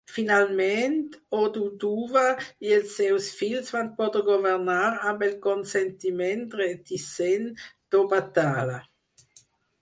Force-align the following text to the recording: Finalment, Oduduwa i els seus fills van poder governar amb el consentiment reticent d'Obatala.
Finalment, 0.09 0.93
Oduduwa 1.39 2.23
i 2.69 2.73
els 2.77 2.95
seus 3.01 3.27
fills 3.41 3.69
van 3.75 3.91
poder 3.99 4.23
governar 4.31 4.87
amb 5.13 5.23
el 5.29 5.37
consentiment 5.45 6.43
reticent 6.63 7.47
d'Obatala. 7.69 8.81